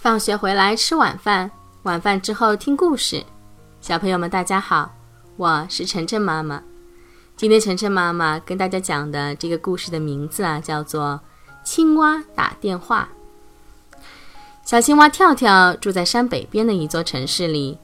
[0.00, 1.50] 放学回来吃晚饭，
[1.82, 3.22] 晚饭之后听故事。
[3.82, 4.90] 小朋友们，大家好，
[5.36, 6.62] 我是晨晨妈妈。
[7.36, 11.20] 今天晨晨妈妈跟大家讲的这个故事的名字啊，叫做
[11.68, 13.10] 《青蛙打电话》。
[14.64, 17.76] 小青蛙跳跳住在山北边的一座城市里，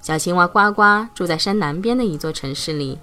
[0.00, 3.00] 小青蛙呱呱住在山南边的一座城市里。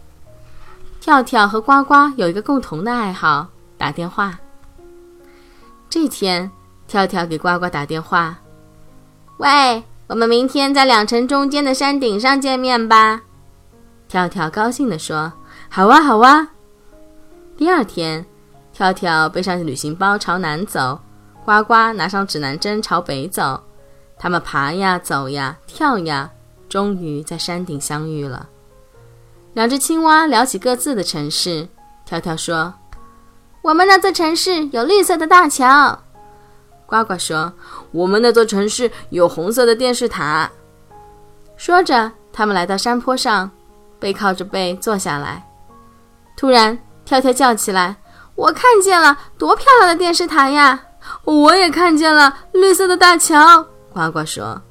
[1.01, 4.39] 跳跳和呱呱有一个共同的爱好，打电话。
[5.89, 6.49] 这天，
[6.87, 8.37] 跳跳给呱呱打电话。
[9.37, 13.21] 喂，我们明天在两城中间的山顶上见面吧。
[14.07, 15.33] 跳跳高兴地说
[15.69, 16.49] ：“好啊，好啊。”
[17.57, 18.25] 第二天，
[18.71, 20.99] 跳跳背上旅行包朝南走，
[21.43, 23.61] 呱呱拿上指南针朝北走。
[24.17, 26.29] 他们爬呀，走呀，跳呀，
[26.69, 28.47] 终于在山顶相遇了。
[29.53, 31.67] 两只青蛙聊起各自的城市。
[32.05, 32.73] 跳跳说
[33.63, 35.99] ：“我们那座城市有绿色的大桥。”
[36.85, 37.53] 呱呱说
[37.93, 40.51] ：“我们那座城市有红色的电视塔。”
[41.55, 43.49] 说着，他们来到山坡上，
[43.99, 45.47] 背靠着背坐下来。
[46.35, 47.95] 突然，跳跳叫起来
[48.35, 50.81] ：“我看见了，多漂亮的电视塔呀！”
[51.25, 53.67] 我也看见了绿色的大桥。
[53.93, 54.61] 呱呱说。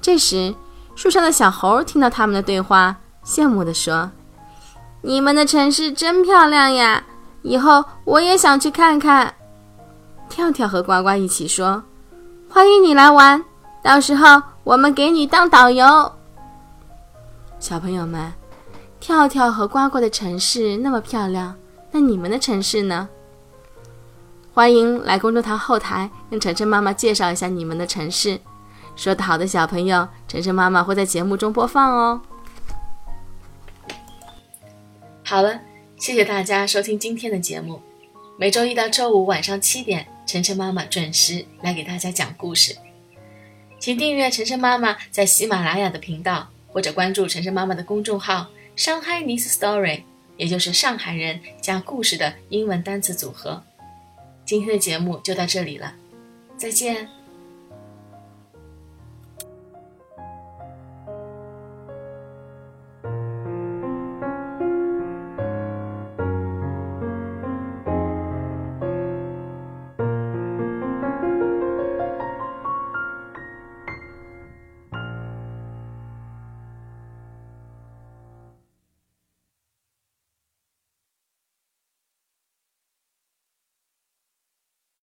[0.00, 0.54] 这时，
[0.94, 4.10] 树上的小猴听到他们的对话，羡慕地说
[5.02, 7.02] ：“你们的城市真漂亮呀！
[7.42, 9.34] 以后我也想去看看。”
[10.28, 11.82] 跳跳和呱呱一起说
[12.48, 13.44] ：“欢迎你来玩，
[13.82, 16.12] 到时候我们给你当导游。”
[17.58, 18.32] 小朋友们，
[19.00, 21.54] 跳跳和呱呱的城市那么漂亮，
[21.90, 23.08] 那你们的城市呢？
[24.52, 28.40] 欢迎来公众堂后台跟晨晨妈妈介绍一下你们的城市。
[28.94, 32.20] 说的好的小朋友，晨晨妈妈会在节目中播放哦。
[35.22, 35.60] 好了，
[35.96, 37.82] 谢谢大家收听今天的节目。
[38.38, 40.06] 每周一到周五晚上七点。
[40.26, 42.76] 晨晨妈妈准时来给大家讲故事，
[43.78, 50.02] 请订阅晨晨妈妈在喜马拉雅的频道，或者关注晨晨妈妈的公众号“上海 Nice Story”，
[50.36, 53.62] 也就是上海人加故事的英文单词组合。
[54.44, 55.94] 今天的节目就到这里了，
[56.56, 57.08] 再见。